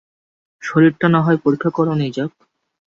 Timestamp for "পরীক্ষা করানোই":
1.43-2.11